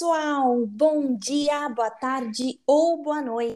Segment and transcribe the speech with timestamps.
[0.00, 0.66] pessoal!
[0.66, 3.52] Bom dia, boa tarde ou boa noite.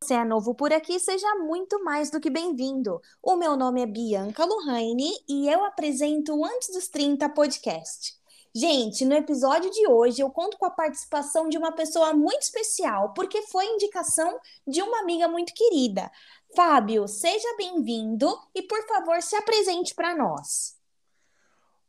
[0.00, 3.00] Você é novo por aqui, seja muito mais do que bem-vindo.
[3.20, 8.14] O meu nome é Bianca Lohane e eu apresento o Antes dos 30 podcast.
[8.54, 13.12] Gente, no episódio de hoje eu conto com a participação de uma pessoa muito especial,
[13.12, 16.08] porque foi indicação de uma amiga muito querida.
[16.54, 20.75] Fábio, seja bem-vindo e, por favor, se apresente para nós.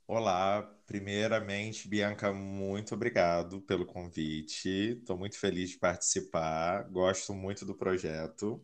[0.08, 4.70] Olá, primeiramente, Bianca, muito obrigado pelo convite.
[5.00, 8.62] Estou muito feliz de participar, gosto muito do projeto.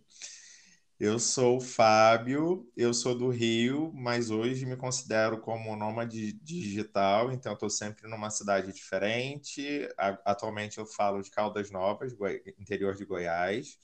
[1.00, 7.32] Eu sou o Fábio, eu sou do Rio, mas hoje me considero como nômade digital,
[7.32, 9.88] então estou sempre numa cidade diferente.
[10.24, 12.14] Atualmente eu falo de Caldas Novas,
[12.58, 13.78] interior de Goiás.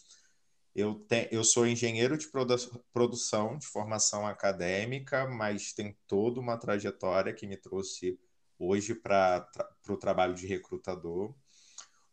[0.80, 2.56] Eu, te, eu sou engenheiro de produ
[2.94, 8.18] produção, de formação acadêmica, mas tem toda uma trajetória que me trouxe
[8.58, 9.46] hoje para
[9.90, 11.36] o trabalho de recrutador.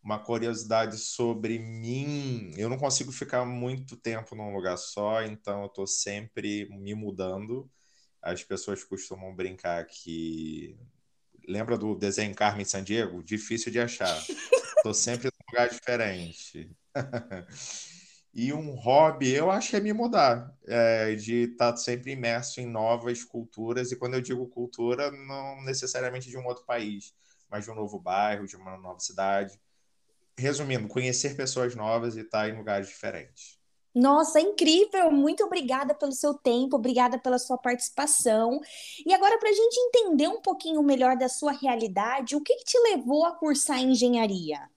[0.02, 5.66] Uma curiosidade sobre mim: eu não consigo ficar muito tempo num lugar só, então eu
[5.66, 7.70] estou sempre me mudando.
[8.20, 10.76] As pessoas costumam brincar que.
[11.48, 13.22] Lembra do desenho Carmen San Diego?
[13.22, 14.20] Difícil de achar.
[14.78, 16.68] Estou sempre num lugar diferente.
[18.38, 22.60] E um hobby, eu acho que é me mudar, é, de estar tá sempre imerso
[22.60, 23.90] em novas culturas.
[23.90, 27.14] E quando eu digo cultura, não necessariamente de um outro país,
[27.50, 29.58] mas de um novo bairro, de uma nova cidade.
[30.36, 33.58] Resumindo, conhecer pessoas novas e estar tá em lugares diferentes.
[33.94, 35.10] Nossa, incrível!
[35.10, 38.60] Muito obrigada pelo seu tempo, obrigada pela sua participação.
[39.06, 42.64] E agora, para a gente entender um pouquinho melhor da sua realidade, o que, que
[42.64, 44.68] te levou a cursar engenharia?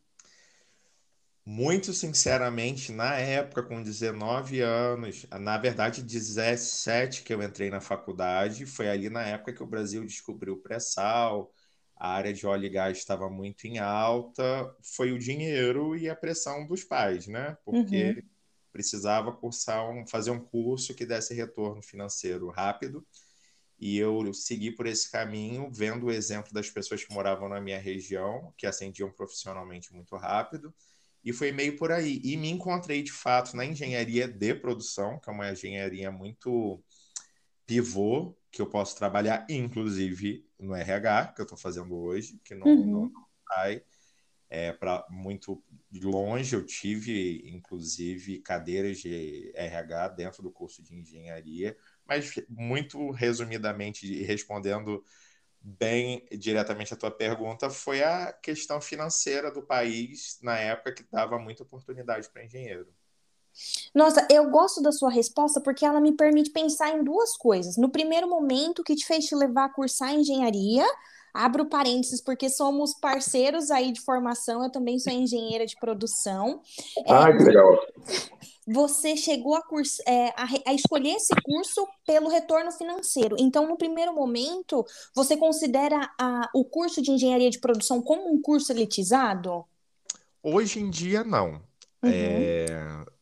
[1.52, 8.68] Muito sinceramente, na época, com 19 anos, na verdade 17 que eu entrei na faculdade,
[8.68, 11.52] foi ali na época que o Brasil descobriu o pré-sal,
[11.96, 16.16] a área de óleo e gás estava muito em alta, foi o dinheiro e a
[16.16, 17.58] pressão dos pais, né?
[17.66, 18.30] Porque uhum.
[18.72, 23.04] precisava cursar um, fazer um curso que desse retorno financeiro rápido.
[23.80, 27.80] E eu segui por esse caminho, vendo o exemplo das pessoas que moravam na minha
[27.80, 30.72] região, que ascendiam profissionalmente muito rápido
[31.24, 32.22] e foi meio por aí.
[32.24, 36.82] E me encontrei, de fato, na engenharia de produção, que é uma engenharia muito
[37.66, 42.68] pivô, que eu posso trabalhar, inclusive, no RH, que eu estou fazendo hoje, que não,
[42.68, 42.86] uhum.
[42.86, 43.12] não,
[43.48, 43.84] sai
[44.50, 45.62] é, para muito
[45.94, 46.56] longe.
[46.56, 51.78] Eu tive, inclusive, cadeiras de RH dentro do curso de engenharia,
[52.08, 55.04] mas muito resumidamente, respondendo
[55.62, 61.38] bem diretamente a tua pergunta, foi a questão financeira do país na época que dava
[61.38, 62.88] muita oportunidade para engenheiro.
[63.94, 67.78] Nossa, eu gosto da sua resposta porque ela me permite pensar em duas coisas.
[67.78, 70.86] No primeiro momento, que te fez te levar a cursar engenharia,
[71.34, 76.62] abro parênteses porque somos parceiros aí de formação, eu também sou engenheira de produção.
[77.08, 77.78] Ah, é, que legal
[78.72, 83.36] você chegou a, curso, é, a, a, escolher esse curso pelo retorno financeiro.
[83.40, 84.86] Então, no primeiro momento,
[85.16, 89.66] você considera a, o curso de engenharia de produção como um curso elitizado?
[90.44, 91.54] Hoje em dia, não.
[92.04, 92.12] Uhum.
[92.14, 92.68] É,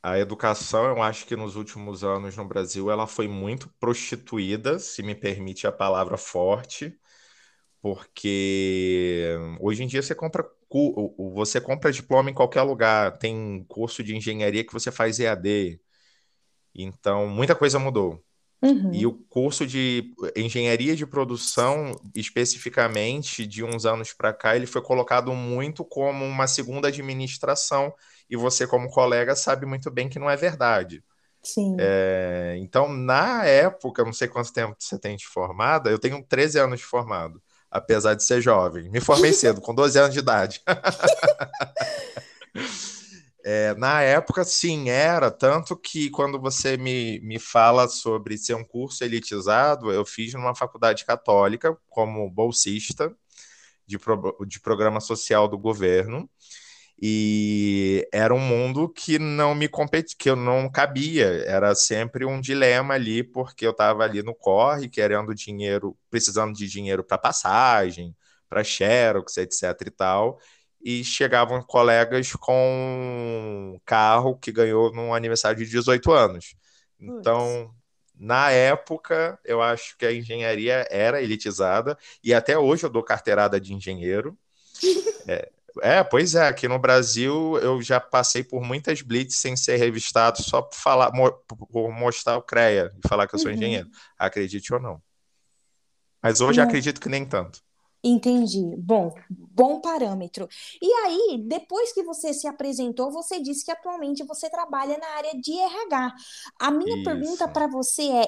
[0.04, 5.02] a educação, eu acho que nos últimos anos no Brasil, ela foi muito prostituída, se
[5.02, 6.94] me permite a palavra forte,
[7.82, 10.46] porque hoje em dia você compra
[11.18, 15.80] você compra diploma em qualquer lugar, tem curso de engenharia que você faz EAD.
[16.76, 18.22] Então, muita coisa mudou.
[18.62, 18.92] Uhum.
[18.94, 24.82] E o curso de engenharia de produção, especificamente de uns anos para cá, ele foi
[24.82, 27.94] colocado muito como uma segunda administração,
[28.30, 31.04] e você, como colega, sabe muito bem que não é verdade.
[31.42, 31.78] Sim.
[31.80, 36.60] É, então, na época, não sei quanto tempo você tem de formada, eu tenho 13
[36.60, 38.90] anos de formado apesar de ser jovem.
[38.90, 40.62] Me formei cedo, com 12 anos de idade.
[43.44, 45.32] é, na época, sim, era.
[45.32, 50.56] Tanto que quando você me, me fala sobre ser um curso elitizado, eu fiz numa
[50.56, 53.16] faculdade católica como bolsista
[53.86, 56.30] de, pro, de programa social do governo
[57.00, 62.42] e era um mundo que não me competi, que eu não cabia, era sempre um
[62.42, 68.16] dilema ali, porque eu estava ali no corre, querendo dinheiro, precisando de dinheiro para passagem,
[68.50, 70.40] para xerox, etc e tal,
[70.82, 76.56] e chegavam colegas com carro que ganhou no aniversário de 18 anos.
[77.00, 77.72] Então,
[78.16, 83.60] na época, eu acho que a engenharia era elitizada, e até hoje eu dou carteirada
[83.60, 84.36] de engenheiro.
[85.28, 85.52] É,
[85.82, 90.42] é, pois é, aqui no Brasil eu já passei por muitas blitz sem ser revistado
[90.42, 91.12] só por falar,
[91.72, 93.58] por mostrar o CREA e falar que eu sou uhum.
[93.58, 93.90] engenheiro.
[94.18, 95.02] Acredite ou não.
[96.22, 97.62] Mas hoje acredito que nem tanto.
[98.04, 98.76] Entendi.
[98.78, 100.48] Bom, bom parâmetro.
[100.82, 105.34] E aí, depois que você se apresentou, você disse que atualmente você trabalha na área
[105.40, 106.14] de RH.
[106.60, 107.54] A minha pergunta Isso.
[107.54, 108.28] para você é: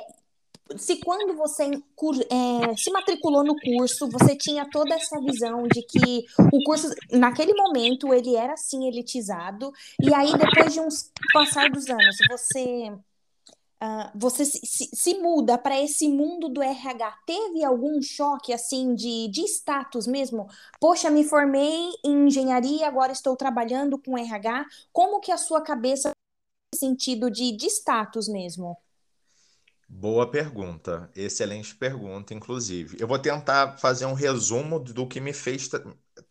[0.77, 6.25] se quando você é, se matriculou no curso, você tinha toda essa visão de que
[6.53, 9.71] o curso, naquele momento, ele era assim elitizado,
[10.01, 12.91] e aí depois de uns passar dos anos, você
[13.81, 18.93] Uh, você se, se, se muda para esse mundo do RH, teve algum choque assim
[18.93, 20.49] de, de status mesmo?
[20.81, 24.65] Poxa, me formei em engenharia, agora estou trabalhando com RH.
[24.91, 26.11] Como que a sua cabeça
[26.75, 28.77] sentido de, de status mesmo?
[29.89, 32.97] Boa pergunta, excelente pergunta, inclusive.
[32.99, 35.67] Eu vou tentar fazer um resumo do que me fez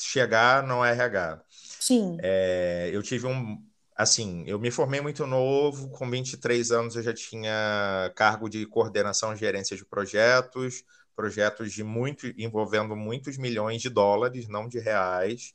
[0.01, 1.43] chegar no RH.
[1.51, 2.17] Sim.
[2.23, 3.61] É, eu tive um,
[3.97, 9.35] assim, eu me formei muito novo, com 23 anos eu já tinha cargo de coordenação
[9.35, 10.85] e gerência de projetos,
[11.17, 15.53] projetos de muito envolvendo muitos milhões de dólares, não de reais,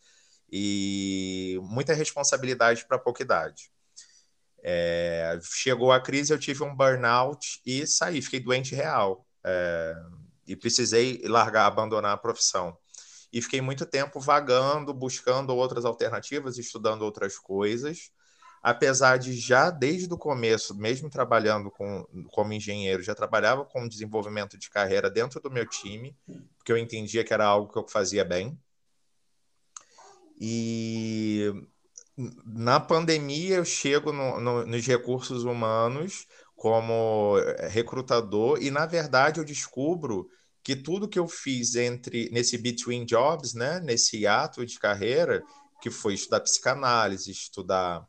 [0.52, 3.73] e muita responsabilidade para pouca idade.
[4.64, 9.26] É, chegou a crise, eu tive um burnout e saí, fiquei doente real.
[9.44, 9.96] É,
[10.48, 12.78] e precisei largar, abandonar a profissão.
[13.32, 18.12] E fiquei muito tempo vagando, buscando outras alternativas, estudando outras coisas
[18.64, 24.58] apesar de já desde o começo, mesmo trabalhando com, como engenheiro, já trabalhava com desenvolvimento
[24.58, 26.16] de carreira dentro do meu time,
[26.58, 28.58] porque eu entendia que era algo que eu fazia bem.
[30.40, 31.52] E
[32.18, 37.36] na pandemia eu chego no, no, nos recursos humanos como
[37.70, 40.30] recrutador e na verdade eu descubro
[40.64, 45.44] que tudo que eu fiz entre nesse between jobs, né, nesse ato de carreira,
[45.82, 48.08] que foi estudar psicanálise, estudar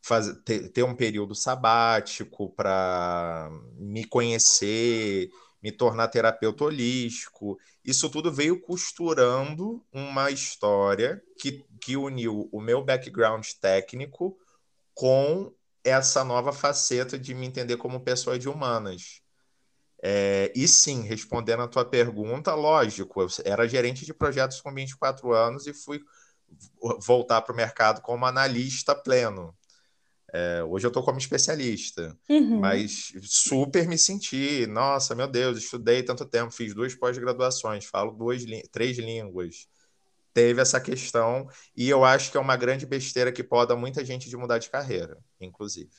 [0.00, 5.28] fazer, ter, ter um período sabático para me conhecer,
[5.62, 7.58] me tornar terapeuta holístico.
[7.84, 14.36] Isso tudo veio costurando uma história que, que uniu o meu background técnico
[14.94, 15.52] com
[15.84, 19.20] essa nova faceta de me entender como pessoa de humanas.
[20.04, 25.32] É, e sim, respondendo a tua pergunta, lógico, eu era gerente de projetos com 24
[25.32, 26.00] anos e fui
[27.00, 29.56] voltar para o mercado como analista pleno.
[30.34, 32.58] É, hoje eu estou como especialista, uhum.
[32.58, 38.42] mas super me senti, nossa, meu Deus, estudei tanto tempo, fiz duas pós-graduações, falo duas,
[38.70, 39.66] três línguas.
[40.32, 41.46] Teve essa questão,
[41.76, 44.70] e eu acho que é uma grande besteira que poda muita gente de mudar de
[44.70, 45.90] carreira, inclusive.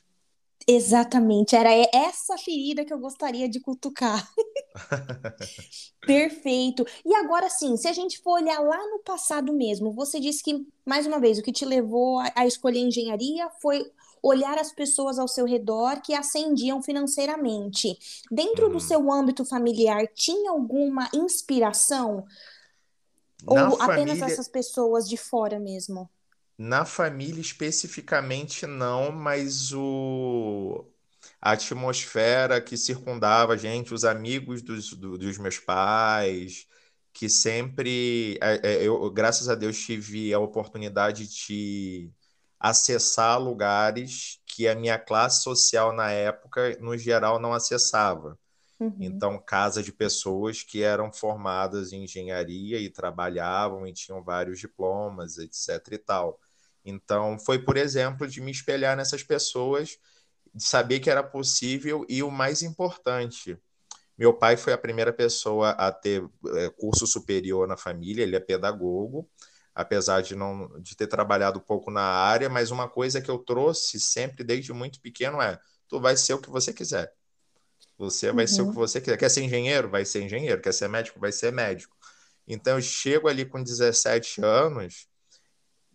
[0.66, 4.28] Exatamente, era essa ferida que eu gostaria de cutucar.
[6.04, 6.84] Perfeito.
[7.04, 10.66] E agora sim, se a gente for olhar lá no passado mesmo, você disse que,
[10.84, 13.84] mais uma vez, o que te levou a escolher engenharia foi
[14.24, 17.98] olhar as pessoas ao seu redor que ascendiam financeiramente.
[18.30, 18.80] Dentro do uhum.
[18.80, 22.24] seu âmbito familiar, tinha alguma inspiração?
[23.42, 24.14] Na Ou família...
[24.14, 26.08] apenas essas pessoas de fora mesmo?
[26.56, 30.86] Na família especificamente não, mas o
[31.40, 36.66] a atmosfera que circundava a gente, os amigos dos, do, dos meus pais,
[37.12, 42.10] que sempre é, é, eu, graças a Deus, tive a oportunidade de
[42.64, 48.38] acessar lugares que a minha classe social na época, no geral, não acessava.
[48.80, 48.96] Uhum.
[49.00, 55.36] Então, casa de pessoas que eram formadas em engenharia e trabalhavam e tinham vários diplomas,
[55.36, 55.92] etc.
[55.92, 56.40] e tal.
[56.82, 59.98] Então, foi, por exemplo, de me espelhar nessas pessoas,
[60.54, 63.58] de saber que era possível e o mais importante.
[64.16, 68.40] Meu pai foi a primeira pessoa a ter é, curso superior na família, ele é
[68.40, 69.28] pedagogo,
[69.74, 73.98] apesar de não de ter trabalhado pouco na área, mas uma coisa que eu trouxe
[73.98, 77.12] sempre desde muito pequeno é: tu vai ser o que você quiser.
[77.98, 78.48] Você vai uhum.
[78.48, 78.74] ser o que uhum.
[78.74, 79.16] você quiser.
[79.16, 79.88] Quer ser engenheiro?
[79.90, 80.60] Vai ser engenheiro.
[80.60, 81.20] Quer ser médico?
[81.20, 81.96] Vai ser médico.
[82.46, 85.08] Então eu chego ali com 17 anos,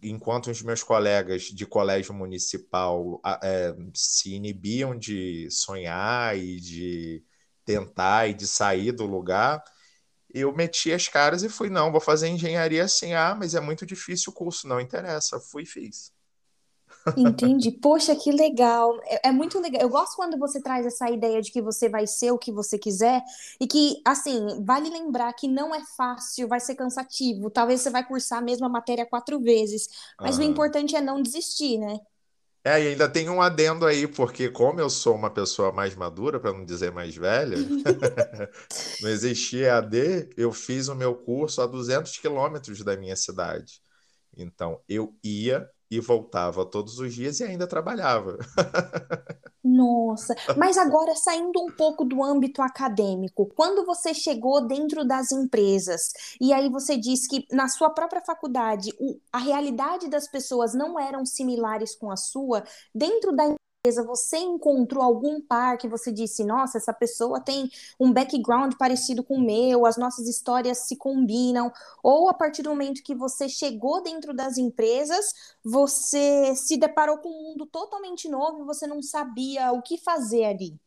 [0.02, 7.24] enquanto os meus colegas de colégio municipal é, se inibiam de sonhar e de
[7.66, 9.64] tentar e de sair do lugar,
[10.34, 13.14] eu meti as caras e fui, não, vou fazer engenharia assim.
[13.14, 15.40] Ah, mas é muito difícil o curso, não interessa.
[15.40, 16.12] Fui e fiz.
[17.18, 17.72] Entendi.
[17.72, 19.00] Poxa, que legal.
[19.04, 19.82] É, é, muito legal.
[19.82, 22.78] Eu gosto quando você traz essa ideia de que você vai ser o que você
[22.78, 23.24] quiser
[23.60, 27.50] e que, assim, vale lembrar que não é fácil, vai ser cansativo.
[27.50, 29.88] Talvez você vai cursar a mesma matéria quatro vezes,
[30.20, 32.00] mas o importante é não desistir, né?
[32.64, 36.40] É, e ainda tem um adendo aí, porque como eu sou uma pessoa mais madura,
[36.40, 37.56] para não dizer mais velha,
[39.02, 43.82] não existia AD, eu fiz o meu curso a 200 quilômetros da minha cidade.
[44.36, 48.38] Então, eu ia e voltava todos os dias e ainda trabalhava.
[49.64, 56.12] Nossa, mas agora saindo um pouco do âmbito acadêmico, quando você chegou dentro das empresas
[56.40, 58.92] e aí você disse que na sua própria faculdade
[59.32, 62.64] a realidade das pessoas não eram similares com a sua,
[62.96, 63.54] dentro da
[64.06, 69.36] você encontrou algum par que você disse, nossa, essa pessoa tem um background parecido com
[69.36, 71.72] o meu, as nossas histórias se combinam,
[72.04, 77.30] ou a partir do momento que você chegou dentro das empresas, você se deparou com
[77.30, 80.78] um mundo totalmente novo e você não sabia o que fazer ali?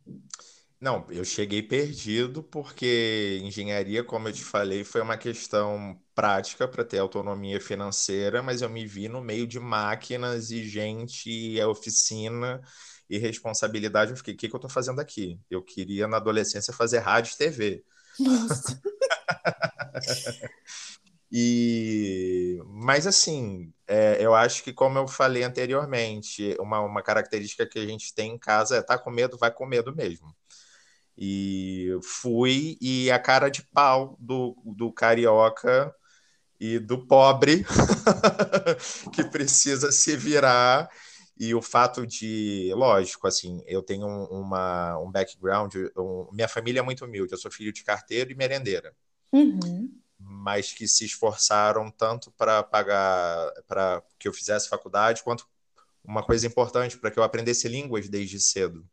[0.83, 6.85] Não, eu cheguei perdido porque engenharia, como eu te falei, foi uma questão prática para
[6.85, 12.61] ter autonomia financeira, mas eu me vi no meio de máquinas e gente, e oficina
[13.09, 14.11] e responsabilidade.
[14.11, 15.39] Eu fiquei, o que, que eu estou fazendo aqui?
[15.49, 17.85] Eu queria, na adolescência, fazer rádio e TV.
[18.19, 18.83] Nossa.
[21.35, 27.79] E, mas assim, é, eu acho que como eu falei anteriormente, uma, uma característica que
[27.79, 30.35] a gente tem em casa é tá com medo, vai com medo mesmo.
[31.17, 35.95] E fui, e a cara de pau do, do carioca
[36.59, 37.65] e do pobre
[39.13, 40.89] que precisa se virar.
[41.37, 46.83] E o fato de, lógico, assim, eu tenho uma, um background, um, minha família é
[46.83, 48.95] muito humilde, eu sou filho de carteiro e merendeira.
[49.33, 49.93] Uhum.
[50.19, 55.49] Mas que se esforçaram tanto para pagar, para que eu fizesse faculdade, quanto
[56.05, 58.87] uma coisa importante, para que eu aprendesse línguas desde cedo.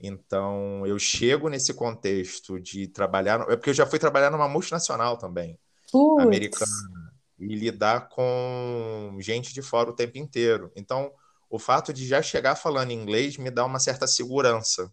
[0.00, 3.40] Então, eu chego nesse contexto de trabalhar.
[3.50, 5.58] É porque eu já fui trabalhar numa multinacional também,
[5.90, 6.22] Puts.
[6.22, 10.70] americana, e lidar com gente de fora o tempo inteiro.
[10.76, 11.12] Então,
[11.48, 14.92] o fato de já chegar falando inglês me dá uma certa segurança,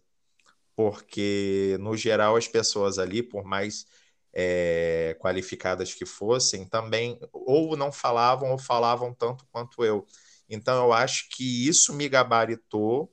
[0.74, 3.84] porque, no geral, as pessoas ali, por mais
[4.32, 10.06] é, qualificadas que fossem, também ou não falavam ou falavam tanto quanto eu.
[10.48, 13.12] Então, eu acho que isso me gabaritou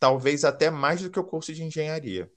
[0.00, 2.28] talvez até mais do que o curso de engenharia.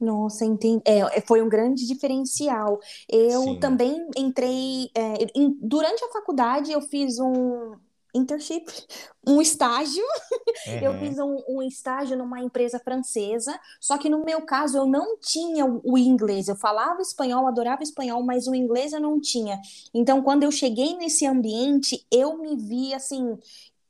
[0.00, 0.82] Nossa, entendi.
[0.84, 2.80] É, foi um grande diferencial.
[3.08, 3.60] Eu Sim.
[3.60, 4.90] também entrei.
[4.94, 7.76] É, em, durante a faculdade, eu fiz um
[8.14, 8.64] internship,
[9.26, 10.04] um estágio.
[10.66, 10.78] Uhum.
[10.78, 15.18] Eu fiz um, um, estágio numa empresa francesa, só que no meu caso eu não
[15.18, 16.48] tinha o, o, inglês.
[16.48, 19.58] Eu falava espanhol, adorava espanhol, mas o inglês eu não tinha.
[19.94, 23.38] Então, quando eu cheguei nesse ambiente, eu me vi assim.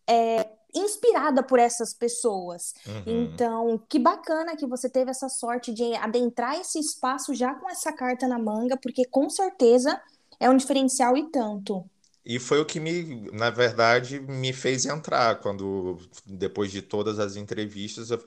[0.08, 2.74] É, inspirada por essas pessoas.
[2.86, 3.02] Uhum.
[3.06, 7.92] Então, que bacana que você teve essa sorte de adentrar esse espaço já com essa
[7.92, 10.00] carta na manga, porque com certeza
[10.38, 11.84] é um diferencial e tanto.
[12.24, 17.36] E foi o que me, na verdade, me fez entrar quando depois de todas as
[17.36, 18.22] entrevistas, eu,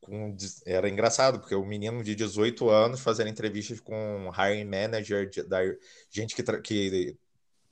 [0.00, 0.36] com,
[0.66, 5.60] era engraçado, porque o menino de 18 anos fazendo entrevistas com hiring manager de, da
[6.10, 7.16] gente que, que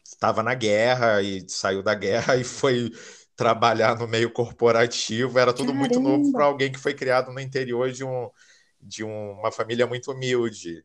[0.02, 2.90] estava na guerra e saiu da guerra e foi
[3.36, 5.80] trabalhar no meio corporativo, era tudo Caramba.
[5.80, 8.30] muito novo para alguém que foi criado no interior de, um,
[8.80, 10.84] de uma família muito humilde.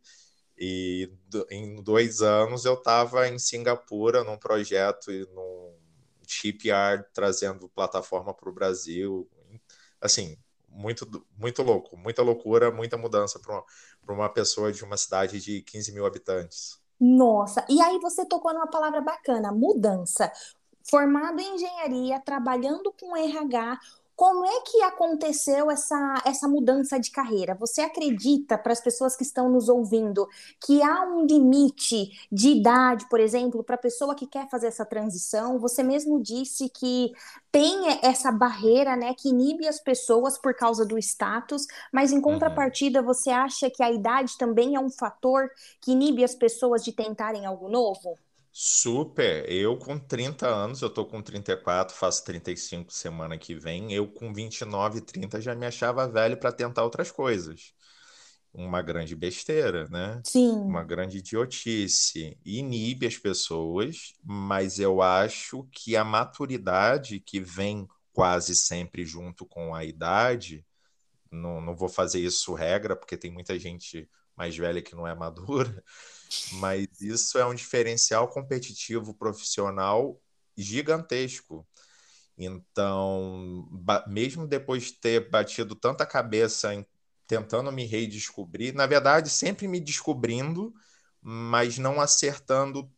[0.58, 1.10] E
[1.50, 5.74] em dois anos eu estava em Singapura num projeto, num
[6.28, 9.30] shipyard, trazendo plataforma para o Brasil.
[10.02, 10.38] Assim,
[10.68, 13.64] muito, muito louco, muita loucura, muita mudança para uma,
[14.24, 16.80] uma pessoa de uma cidade de 15 mil habitantes.
[17.00, 20.30] Nossa, e aí você tocou numa palavra bacana, mudança
[20.90, 23.80] formado em engenharia, trabalhando com RH,
[24.20, 27.56] como é que aconteceu essa, essa mudança de carreira?
[27.56, 30.28] Você acredita, para as pessoas que estão nos ouvindo,
[30.60, 34.86] que há um limite de idade, por exemplo, para a pessoa que quer fazer essa
[34.86, 35.58] transição?
[35.60, 37.14] Você mesmo disse que
[37.50, 42.24] tem essa barreira né, que inibe as pessoas por causa do status, mas em uhum.
[42.24, 46.92] contrapartida, você acha que a idade também é um fator que inibe as pessoas de
[46.92, 48.18] tentarem algo novo?
[48.52, 49.50] Super.
[49.52, 53.94] Eu com 30 anos, eu tô com 34, faço 35 semana que vem.
[53.94, 57.74] Eu com 29, 30 já me achava velho para tentar outras coisas.
[58.52, 60.22] Uma grande besteira, né?
[60.26, 60.52] Sim.
[60.52, 62.38] Uma grande idiotice.
[62.44, 69.74] Inibe as pessoas, mas eu acho que a maturidade que vem quase sempre junto com
[69.74, 70.66] a idade,
[71.32, 75.14] não, não vou fazer isso regra, porque tem muita gente mais velha que não é
[75.14, 75.84] madura,
[76.54, 80.20] mas isso é um diferencial competitivo profissional
[80.56, 81.68] gigantesco.
[82.38, 83.68] Então,
[84.08, 86.86] mesmo depois de ter batido tanta cabeça em,
[87.28, 90.74] tentando me redescobrir, na verdade, sempre me descobrindo,
[91.22, 92.90] mas não acertando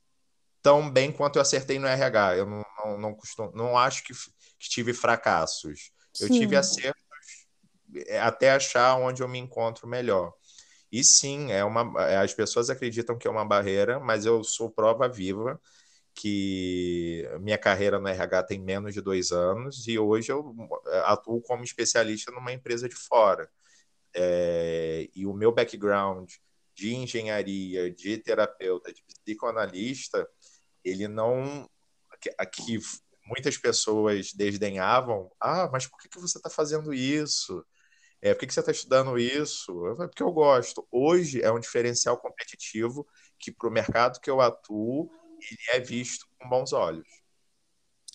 [0.61, 2.37] tão bem quanto eu acertei no RH.
[2.37, 5.91] Eu não, não, não, costumo, não acho que, que tive fracassos.
[6.19, 6.39] Eu Sim.
[6.39, 7.01] tive acertos
[8.07, 10.33] é, até achar onde eu me encontro melhor.
[10.91, 14.69] E sim, é uma, é, as pessoas acreditam que é uma barreira, mas eu sou
[14.69, 15.59] prova viva
[16.15, 20.55] que minha carreira no RH tem menos de dois anos e hoje eu
[20.87, 23.49] eh, atuo como especialista numa empresa de fora.
[24.15, 26.31] É, e o meu background
[26.75, 30.27] de engenharia, de terapeuta, de psicoanalista,
[30.83, 31.69] ele não.
[32.37, 32.79] Aqui
[33.27, 35.31] muitas pessoas desdenhavam.
[35.39, 37.65] Ah, mas por que, que você está fazendo isso?
[38.21, 39.71] É, por que, que você está estudando isso?
[39.85, 40.87] Eu falei, porque eu gosto.
[40.91, 43.07] Hoje é um diferencial competitivo
[43.39, 45.09] que, para o mercado que eu atuo,
[45.39, 47.07] ele é visto com bons olhos.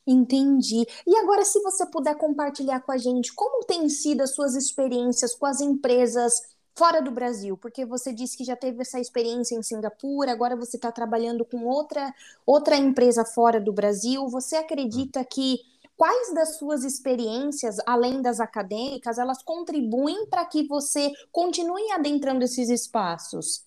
[0.07, 0.87] Entendi.
[1.05, 5.35] E agora, se você puder compartilhar com a gente, como tem sido as suas experiências
[5.35, 6.33] com as empresas
[6.77, 7.57] fora do Brasil?
[7.57, 11.65] Porque você disse que já teve essa experiência em Singapura, agora você está trabalhando com
[11.65, 14.29] outra, outra empresa fora do Brasil.
[14.29, 15.59] Você acredita que
[15.97, 22.69] quais das suas experiências, além das acadêmicas, elas contribuem para que você continue adentrando esses
[22.69, 23.65] espaços?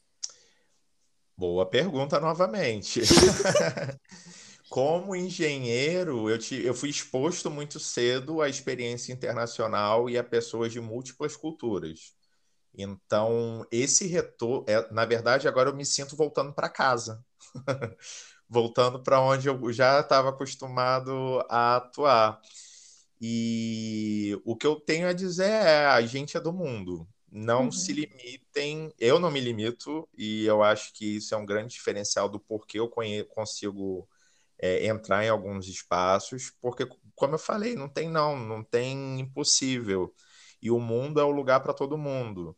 [1.35, 3.01] Boa pergunta novamente.
[4.69, 10.71] Como engenheiro, eu, te, eu fui exposto muito cedo à experiência internacional e a pessoas
[10.71, 12.13] de múltiplas culturas.
[12.77, 17.23] Então, esse retorno, é, na verdade, agora eu me sinto voltando para casa,
[18.49, 22.41] voltando para onde eu já estava acostumado a atuar.
[23.21, 27.71] E o que eu tenho a dizer é: a gente é do mundo não uhum.
[27.71, 28.93] se limitem.
[28.99, 32.79] Eu não me limito, e eu acho que isso é um grande diferencial do porquê
[32.79, 32.89] eu
[33.27, 34.07] consigo
[34.57, 40.13] é, entrar em alguns espaços, porque, como eu falei, não tem não, não tem impossível.
[40.61, 42.55] E o mundo é o lugar para todo mundo.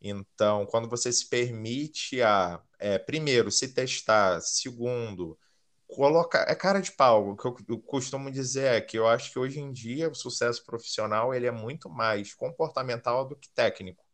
[0.00, 5.38] Então, quando você se permite a, é, primeiro, se testar, segundo,
[5.86, 7.30] colocar é cara de pau.
[7.30, 10.14] O que eu, eu, costumo dizer é que eu acho que hoje em dia o
[10.14, 14.04] sucesso profissional ele é muito mais comportamental do que técnico.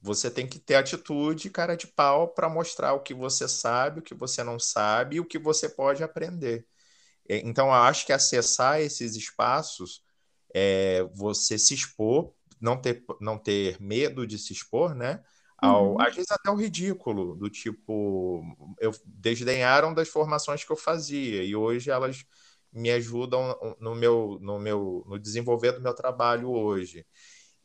[0.00, 4.02] Você tem que ter atitude, cara de pau, para mostrar o que você sabe, o
[4.02, 6.66] que você não sabe e o que você pode aprender.
[7.28, 10.02] É, então, eu acho que acessar esses espaços,
[10.54, 15.22] é, você se expor, não ter, não ter medo de se expor, né?
[15.62, 16.00] Ao, uhum.
[16.00, 18.42] Às vezes até o ridículo, do tipo,
[18.80, 22.24] eu desdenharam das formações que eu fazia e hoje elas
[22.72, 27.04] me ajudam no meu, no meu, no desenvolver do meu trabalho hoje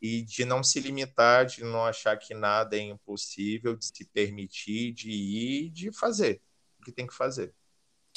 [0.00, 4.92] e de não se limitar, de não achar que nada é impossível, de se permitir,
[4.92, 6.42] de ir, de fazer
[6.78, 7.54] o que tem que fazer.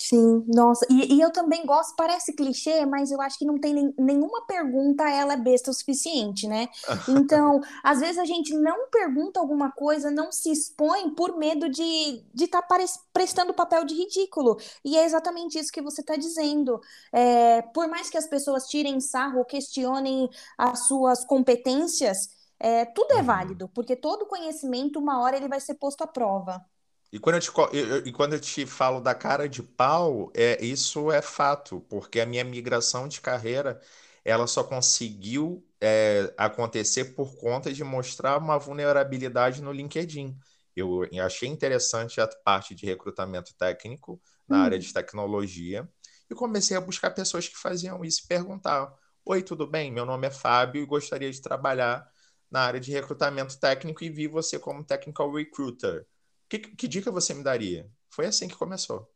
[0.01, 3.73] Sim, nossa, e, e, eu também gosto, parece clichê, mas eu acho que não tem
[3.73, 6.69] nem, nenhuma pergunta, ela é besta o suficiente, né?
[7.09, 12.23] Então, às vezes a gente não pergunta alguma coisa, não se expõe por medo de
[12.33, 12.77] estar de tá
[13.11, 14.57] prestando papel de ridículo.
[14.85, 16.79] E é exatamente isso que você está dizendo.
[17.11, 23.11] É, por mais que as pessoas tirem sarro ou questionem as suas competências, é, tudo
[23.13, 23.23] é uhum.
[23.23, 26.63] válido, porque todo conhecimento, uma hora, ele vai ser posto à prova.
[27.11, 30.63] E quando eu te, eu, e quando eu te falo da cara de pau, é,
[30.63, 33.81] isso é fato, porque a minha migração de carreira
[34.23, 40.37] ela só conseguiu é, acontecer por conta de mostrar uma vulnerabilidade no LinkedIn.
[40.75, 44.61] Eu achei interessante a parte de recrutamento técnico na hum.
[44.63, 45.89] área de tecnologia
[46.29, 48.93] e comecei a buscar pessoas que faziam isso e perguntar:
[49.25, 49.91] Oi, tudo bem?
[49.91, 52.07] Meu nome é Fábio e gostaria de trabalhar
[52.51, 56.05] na área de recrutamento técnico e vi você como technical recruiter.
[56.49, 57.89] Que, que dica você me daria?
[58.09, 59.07] Foi assim que começou.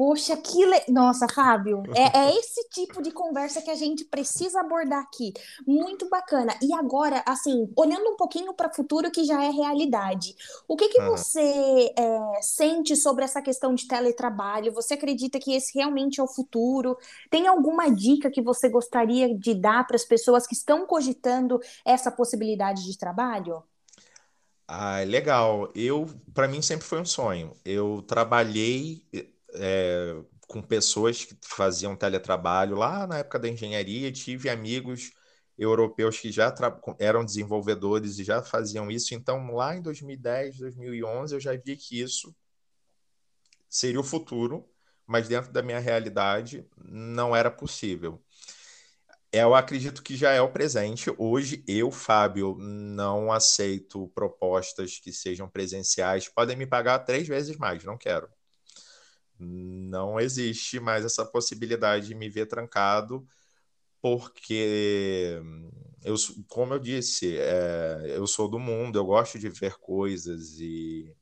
[0.00, 0.64] Poxa, que.
[0.64, 0.82] Le...
[0.88, 5.32] Nossa, Fábio, é, é, esse tipo de conversa que a gente precisa abordar aqui.
[5.66, 6.54] Muito bacana.
[6.62, 10.34] E agora, assim, olhando um pouquinho para o futuro que já é realidade,
[10.66, 11.10] o que, que uhum.
[11.10, 14.72] você é, sente sobre essa questão de teletrabalho?
[14.72, 16.96] Você acredita que esse realmente é o futuro?
[17.28, 22.10] Tem alguma dica que você gostaria de dar para as pessoas que estão cogitando essa
[22.10, 23.62] possibilidade de trabalho?
[24.72, 25.72] Ah, legal.
[25.74, 27.56] Eu, para mim, sempre foi um sonho.
[27.64, 29.04] Eu trabalhei
[29.54, 30.14] é,
[30.46, 34.12] com pessoas que faziam teletrabalho lá na época da engenharia.
[34.12, 35.12] Tive amigos
[35.58, 36.54] europeus que já
[37.00, 39.12] eram desenvolvedores e já faziam isso.
[39.12, 42.32] Então, lá em 2010, 2011, eu já vi que isso
[43.68, 44.68] seria o futuro,
[45.04, 48.22] mas dentro da minha realidade não era possível.
[49.32, 51.12] Eu acredito que já é o presente.
[51.16, 56.28] Hoje, eu, Fábio, não aceito propostas que sejam presenciais.
[56.28, 58.28] Podem me pagar três vezes mais, não quero.
[59.38, 63.26] Não existe mais essa possibilidade de me ver trancado,
[64.02, 65.40] porque,
[66.04, 66.14] eu,
[66.48, 71.14] como eu disse, é, eu sou do mundo, eu gosto de ver coisas e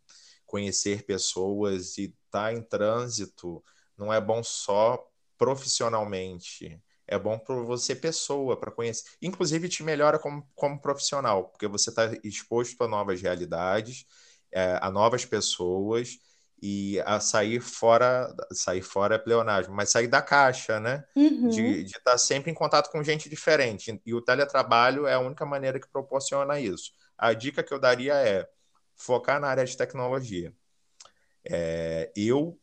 [0.46, 3.62] conhecer pessoas e estar tá em trânsito
[3.98, 4.98] não é bom só
[5.36, 9.04] profissionalmente é bom para você pessoa, para conhecer.
[9.20, 14.04] Inclusive, te melhora como, como profissional, porque você está exposto a novas realidades,
[14.52, 16.18] é, a novas pessoas,
[16.60, 21.04] e a sair fora, sair fora é pleonasmo, mas sair da caixa, né?
[21.14, 21.48] Uhum.
[21.48, 24.00] De, estar sempre em contato com gente diferente.
[24.04, 26.92] E o teletrabalho é a única maneira que proporciona isso.
[27.16, 28.48] A dica que eu daria é
[28.96, 30.52] focar na área de tecnologia.
[31.48, 32.58] É, eu,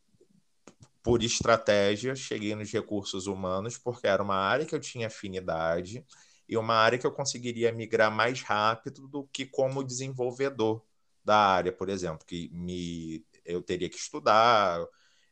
[1.06, 6.04] por estratégia, cheguei nos recursos humanos porque era uma área que eu tinha afinidade
[6.50, 10.84] e uma área que eu conseguiria migrar mais rápido do que como desenvolvedor
[11.24, 14.84] da área, por exemplo, que me eu teria que estudar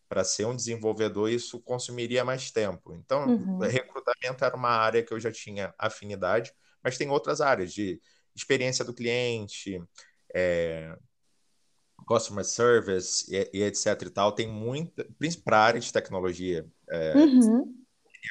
[0.08, 2.94] para ser um desenvolvedor, isso consumiria mais tempo.
[2.94, 3.58] Então, uhum.
[3.58, 8.00] recrutamento era uma área que eu já tinha afinidade, mas tem outras áreas de
[8.36, 9.82] experiência do cliente,
[10.36, 10.96] é,
[12.04, 14.32] customer service e, e, etc e tal.
[14.32, 16.66] Tem muita, principalmente para a área de tecnologia.
[16.90, 17.76] É, uhum.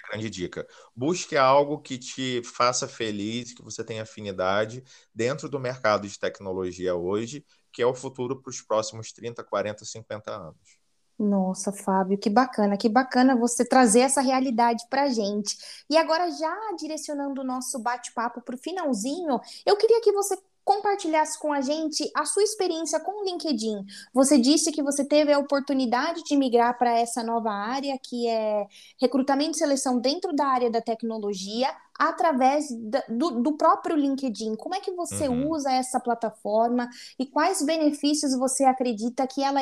[0.04, 0.66] a grande dica.
[0.94, 4.82] Busque algo que te faça feliz, que você tenha afinidade
[5.14, 9.84] dentro do mercado de tecnologia hoje que é o futuro para os próximos 30, 40,
[9.84, 10.82] 50 anos.
[11.18, 15.56] Nossa, Fábio, que bacana, que bacana você trazer essa realidade para gente.
[15.88, 21.38] E agora, já direcionando o nosso bate-papo para o finalzinho, eu queria que você compartilhasse
[21.38, 23.84] com a gente a sua experiência com o LinkedIn.
[24.14, 28.66] Você disse que você teve a oportunidade de migrar para essa nova área, que é
[29.00, 32.66] recrutamento e seleção dentro da área da tecnologia, através
[33.08, 34.56] do, do, próprio LinkedIn.
[34.56, 35.50] Como é que você uhum.
[35.50, 39.60] usa essa plataforma e quais benefícios você acredita que ela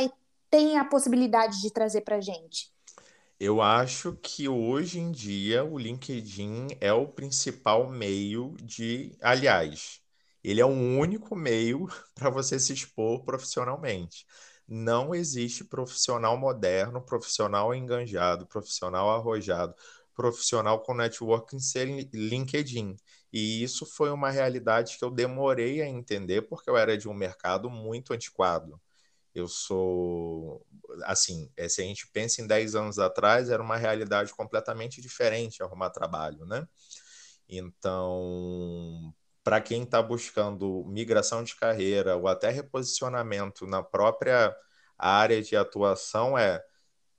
[0.50, 2.70] tem a possibilidade de trazer para a gente?
[3.38, 9.99] Eu acho que hoje em dia o LinkedIn é o principal meio de, aliás,
[10.42, 14.26] ele é o único meio para você se expor profissionalmente.
[14.66, 19.74] Não existe profissional moderno, profissional enganjado, profissional arrojado,
[20.14, 22.96] profissional com networking sem LinkedIn.
[23.32, 27.14] E isso foi uma realidade que eu demorei a entender porque eu era de um
[27.14, 28.80] mercado muito antiquado.
[29.34, 30.66] Eu sou,
[31.04, 35.62] assim, é, se a gente pensa em 10 anos atrás, era uma realidade completamente diferente
[35.62, 36.66] arrumar trabalho, né?
[37.48, 44.54] Então, para quem está buscando migração de carreira ou até reposicionamento na própria
[44.98, 46.62] área de atuação, é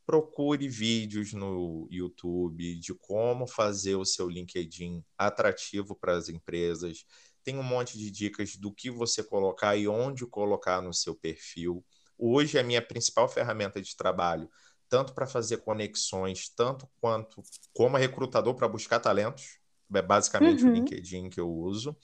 [0.05, 7.05] procure vídeos no YouTube de como fazer o seu LinkedIn atrativo para as empresas.
[7.43, 11.83] Tem um monte de dicas do que você colocar e onde colocar no seu perfil.
[12.17, 14.49] Hoje a minha principal ferramenta de trabalho,
[14.89, 17.41] tanto para fazer conexões, tanto quanto
[17.73, 19.60] como recrutador para buscar talentos,
[19.93, 20.71] é basicamente uhum.
[20.71, 21.95] o LinkedIn que eu uso.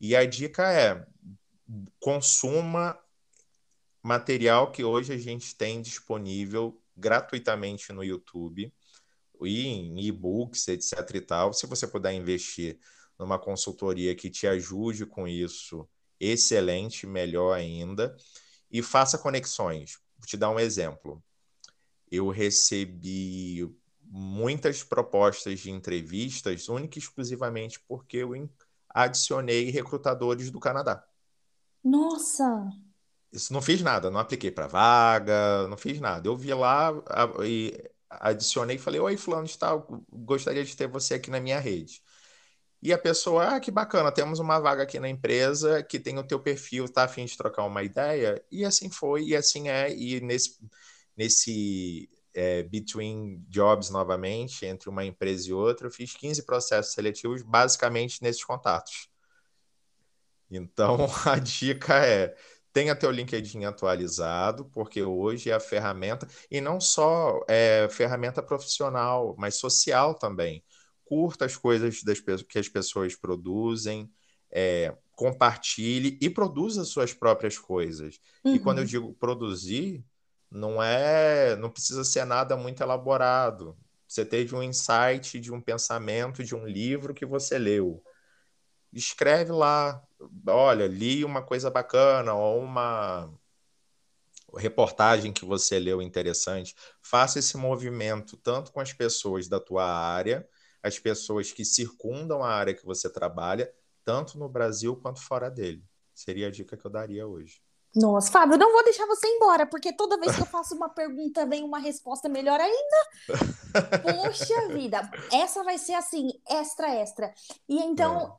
[0.00, 1.06] E a dica é:
[2.00, 2.98] consuma
[4.02, 8.72] material que hoje a gente tem disponível gratuitamente no YouTube
[9.40, 11.52] e em e-books, etc e tal.
[11.52, 12.78] Se você puder investir
[13.18, 18.16] numa consultoria que te ajude com isso, excelente, melhor ainda.
[18.70, 19.98] E faça conexões.
[20.18, 21.22] Vou te dar um exemplo.
[22.10, 23.68] Eu recebi
[24.14, 28.32] muitas propostas de entrevistas única e exclusivamente porque eu
[28.90, 31.02] adicionei recrutadores do Canadá.
[31.82, 32.68] Nossa!
[33.32, 36.28] Isso não fiz nada, não apliquei para vaga, não fiz nada.
[36.28, 36.92] Eu vi lá
[37.42, 41.58] e adicionei e falei: Oi, Fulano de Tal, gostaria de ter você aqui na minha
[41.58, 42.02] rede.
[42.82, 46.26] E a pessoa, ah, que bacana, temos uma vaga aqui na empresa que tem o
[46.26, 48.44] teu perfil, tá afim de trocar uma ideia?
[48.50, 50.58] E assim foi, e assim é, e nesse,
[51.16, 57.42] nesse é, between jobs novamente, entre uma empresa e outra, eu fiz 15 processos seletivos
[57.42, 59.08] basicamente nesses contatos.
[60.50, 62.34] Então, a dica é
[62.72, 69.34] tenha teu LinkedIn atualizado, porque hoje é a ferramenta, e não só é ferramenta profissional,
[69.38, 70.64] mas social também.
[71.04, 74.10] Curta as coisas das, que as pessoas produzem,
[74.50, 78.18] é, compartilhe e produza suas próprias coisas.
[78.42, 78.54] Uhum.
[78.54, 78.88] E quando eu uhum.
[78.88, 80.02] digo produzir,
[80.52, 83.76] não é, não precisa ser nada muito elaborado.
[84.06, 88.02] Você teve um insight de um pensamento de um livro que você leu.
[88.92, 90.02] Escreve lá,
[90.46, 93.32] olha, li uma coisa bacana ou uma
[94.54, 96.76] reportagem que você leu interessante.
[97.00, 100.46] Faça esse movimento tanto com as pessoas da tua área,
[100.82, 103.72] as pessoas que circundam a área que você trabalha,
[104.04, 105.82] tanto no Brasil quanto fora dele.
[106.14, 107.62] Seria a dica que eu daria hoje.
[107.94, 111.44] Nossa, Fábio, não vou deixar você embora, porque toda vez que eu faço uma pergunta
[111.44, 112.96] vem uma resposta melhor ainda.
[114.02, 117.34] Poxa vida, essa vai ser assim, extra, extra.
[117.68, 118.34] E então,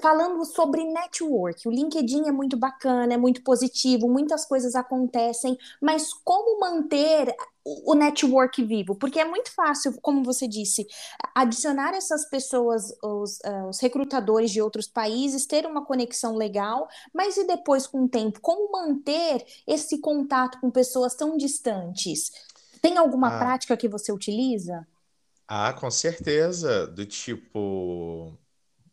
[0.00, 6.12] falando sobre network, o LinkedIn é muito bacana, é muito positivo, muitas coisas acontecem, mas
[6.12, 7.34] como manter
[7.64, 8.94] o network vivo?
[8.94, 10.86] Porque é muito fácil, como você disse,
[11.34, 17.36] adicionar essas pessoas, os, uh, os recrutadores de outros países, ter uma conexão legal, mas
[17.36, 22.30] e depois, com o tempo, como manter esse contato com pessoas tão distantes?
[22.80, 23.38] Tem alguma ah.
[23.38, 24.86] prática que você utiliza?
[25.48, 26.86] Ah, com certeza.
[26.86, 28.32] Do tipo,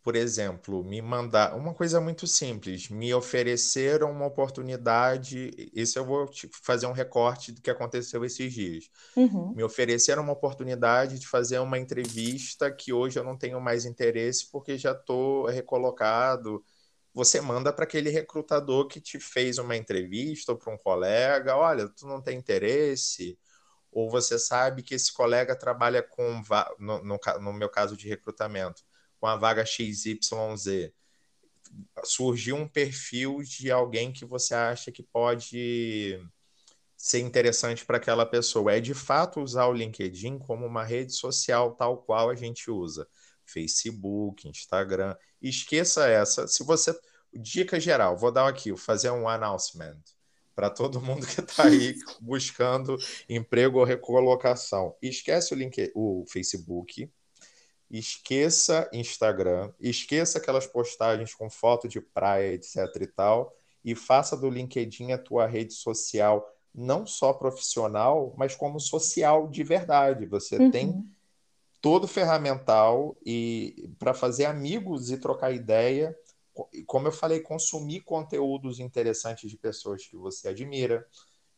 [0.04, 5.50] por exemplo, me mandar uma coisa muito simples, me ofereceram uma oportunidade.
[5.74, 6.30] Esse eu vou
[6.62, 8.90] fazer um recorte do que aconteceu esses dias.
[9.16, 9.54] Uhum.
[9.56, 14.52] Me ofereceram uma oportunidade de fazer uma entrevista que hoje eu não tenho mais interesse
[14.52, 16.62] porque já estou recolocado.
[17.14, 21.88] Você manda para aquele recrutador que te fez uma entrevista ou para um colega, olha,
[21.88, 23.40] tu não tem interesse,
[23.90, 26.42] ou você sabe que esse colega trabalha com,
[26.78, 28.84] no, no, no meu caso de recrutamento,
[29.24, 30.20] com a vaga XYZ,
[32.04, 36.20] surgiu um perfil de alguém que você acha que pode
[36.98, 38.74] ser interessante para aquela pessoa.
[38.74, 43.08] É de fato usar o LinkedIn como uma rede social tal qual a gente usa.
[43.46, 45.16] Facebook, Instagram.
[45.42, 46.46] Esqueça essa.
[46.46, 46.94] Se você.
[47.34, 50.02] Dica geral, vou dar aqui, vou fazer um announcement
[50.54, 52.98] para todo mundo que está aí buscando
[53.30, 54.98] emprego ou recolocação.
[55.02, 57.10] Esquece o, link, o Facebook,
[58.00, 64.50] esqueça Instagram, esqueça aquelas postagens com foto de praia, etc e tal, e faça do
[64.50, 70.26] LinkedIn a tua rede social não só profissional, mas como social de verdade.
[70.26, 70.72] Você uhum.
[70.72, 71.06] tem
[71.80, 76.18] todo ferramental e para fazer amigos e trocar ideia,
[76.88, 81.06] como eu falei, consumir conteúdos interessantes de pessoas que você admira,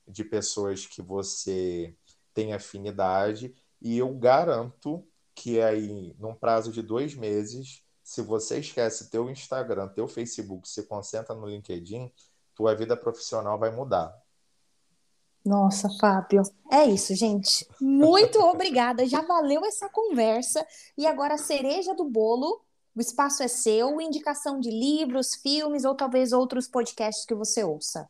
[0.06, 1.96] de pessoas que você
[2.34, 9.10] tem afinidade, e eu garanto que aí, num prazo de dois meses, se você esquece
[9.12, 12.12] teu Instagram, teu Facebook, se concentra no LinkedIn,
[12.56, 14.16] tua vida profissional vai mudar.
[15.46, 16.42] Nossa, Fábio.
[16.72, 17.68] É isso, gente.
[17.80, 19.06] Muito obrigada.
[19.06, 20.66] Já valeu essa conversa.
[20.98, 22.64] E agora a cereja do bolo.
[22.96, 24.00] O espaço é seu.
[24.02, 28.10] Indicação de livros, filmes ou talvez outros podcasts que você ouça.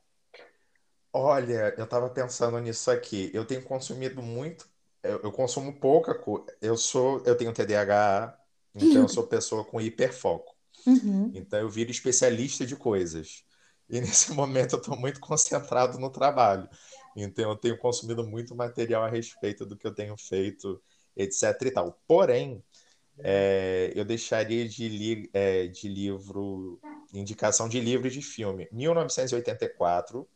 [1.12, 3.32] Olha, eu estava pensando nisso aqui.
[3.34, 4.70] Eu tenho consumido muito
[5.06, 6.46] eu, eu consumo pouca coisa.
[6.62, 8.38] Eu sou, eu tenho TDAH,
[8.74, 10.56] então eu sou pessoa com hiperfoco.
[10.86, 11.32] Uhum.
[11.34, 13.44] Então eu viro especialista de coisas.
[13.90, 16.68] E nesse momento eu estou muito concentrado no trabalho.
[17.16, 20.82] Então eu tenho consumido muito material a respeito do que eu tenho feito,
[21.16, 21.62] etc.
[21.62, 22.00] e tal.
[22.08, 22.64] Porém,
[23.20, 26.80] é, eu deixaria de, li, é, de livro,
[27.14, 28.68] indicação de livro e de filme.
[28.72, 30.28] 1984,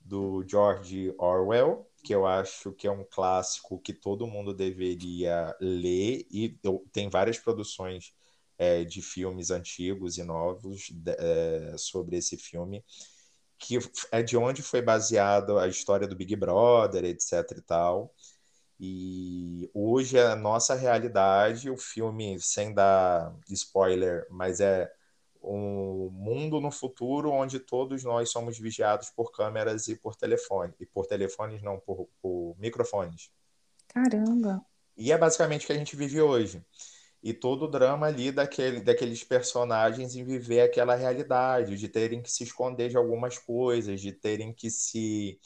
[0.00, 6.26] do George Orwell, que eu acho que é um clássico que todo mundo deveria ler,
[6.30, 6.58] e
[6.92, 8.12] tem várias produções
[8.58, 12.84] é, de filmes antigos e novos é, sobre esse filme,
[13.58, 13.78] que
[14.12, 17.58] é de onde foi baseada a história do Big Brother, etc.
[17.58, 18.14] e tal.
[18.80, 24.92] E hoje é a nossa realidade, o filme, sem dar spoiler, mas é
[25.42, 30.72] um mundo no futuro onde todos nós somos vigiados por câmeras e por telefone.
[30.78, 33.30] E por telefones, não, por, por microfones.
[33.88, 34.64] Caramba!
[34.96, 36.64] E é basicamente o que a gente vive hoje.
[37.22, 42.30] E todo o drama ali daquele, daqueles personagens em viver aquela realidade, de terem que
[42.30, 45.40] se esconder de algumas coisas, de terem que se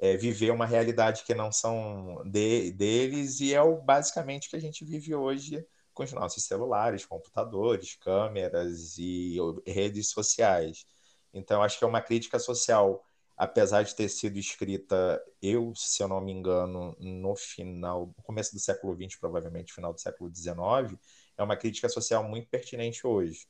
[0.00, 4.56] é, viver uma realidade que não são de, deles, e é o, basicamente o que
[4.56, 5.66] a gente vive hoje
[5.98, 10.86] com os nossos celulares, computadores, câmeras e redes sociais.
[11.34, 13.04] Então, acho que é uma crítica social,
[13.36, 18.54] apesar de ter sido escrita, eu, se eu não me engano, no final, no começo
[18.54, 20.96] do século XX, provavelmente final do século XIX,
[21.36, 23.48] é uma crítica social muito pertinente hoje.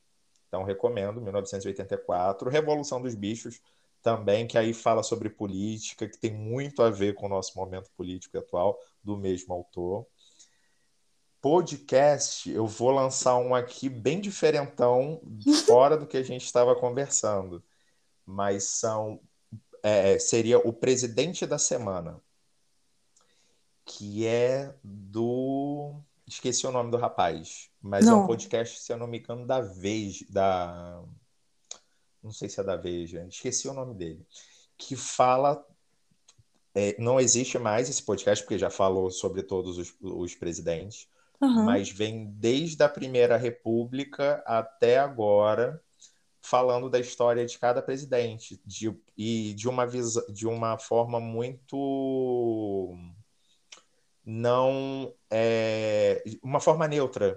[0.48, 3.60] Então, recomendo 1984, Revolução dos Bichos,
[4.00, 7.90] também, que aí fala sobre política, que tem muito a ver com o nosso momento
[7.94, 10.06] político atual, do mesmo autor
[11.40, 15.20] podcast, eu vou lançar um aqui bem diferentão,
[15.66, 17.62] fora do que a gente estava conversando.
[18.24, 19.20] Mas são.
[19.82, 22.20] É, seria o presidente da semana.
[23.84, 26.00] Que é do.
[26.26, 27.70] Esqueci o nome do rapaz.
[27.80, 28.20] Mas não.
[28.20, 30.26] é um podcast, se eu não me engano, da Veja.
[30.28, 31.02] Da...
[32.22, 33.26] Não sei se é da Veja.
[33.26, 34.26] Esqueci o nome dele.
[34.76, 35.64] Que fala
[36.74, 41.08] é, não existe mais esse podcast, porque já falou sobre todos os, os presidentes,
[41.40, 41.64] uhum.
[41.64, 45.80] mas vem desde a Primeira República até agora
[46.40, 52.96] falando da história de cada presidente de, e de uma, de uma forma muito
[54.24, 57.36] não é, uma forma neutra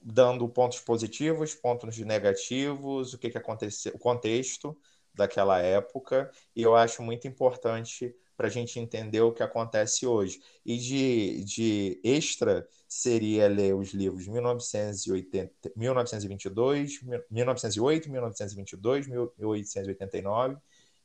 [0.00, 4.76] dando pontos positivos, pontos negativos, o que, que aconteceu, o contexto
[5.14, 10.40] daquela época, e eu acho muito importante para a gente entender o que acontece hoje.
[10.64, 20.56] E de, de extra seria ler os livros 1980, 1922, 1908, 1922, 1889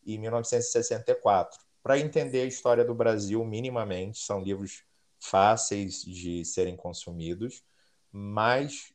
[0.05, 4.19] e 1964, para entender a história do Brasil minimamente.
[4.19, 4.85] São livros
[5.19, 7.65] fáceis de serem consumidos,
[8.13, 8.93] mas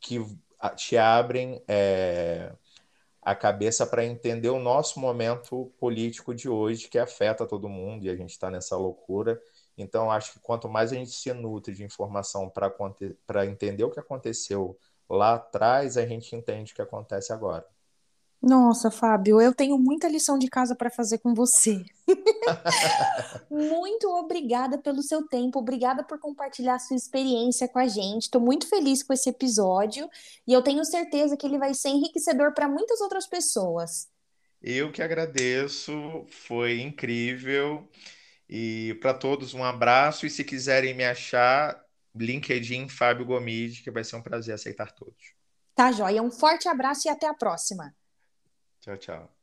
[0.00, 0.18] que
[0.74, 2.52] te abrem é,
[3.26, 8.08] a cabeça para entender o nosso momento político de hoje, que afeta todo mundo e
[8.08, 9.42] a gente está nessa loucura.
[9.76, 13.98] Então, acho que quanto mais a gente se nutre de informação para entender o que
[13.98, 14.78] aconteceu
[15.10, 17.66] lá atrás, a gente entende o que acontece agora.
[18.46, 21.84] Nossa, Fábio, eu tenho muita lição de casa para fazer com você.
[23.50, 28.22] muito obrigada pelo seu tempo, obrigada por compartilhar sua experiência com a gente.
[28.22, 30.08] Estou muito feliz com esse episódio
[30.46, 34.06] e eu tenho certeza que ele vai ser enriquecedor para muitas outras pessoas.
[34.62, 37.88] Eu que agradeço, foi incrível.
[38.48, 40.24] E para todos, um abraço.
[40.24, 45.34] E se quiserem me achar, LinkedIn Fábio Gomide, que vai ser um prazer aceitar todos.
[45.74, 46.22] Tá, joia.
[46.22, 47.92] Um forte abraço e até a próxima.
[48.86, 49.35] Tchau, tchau.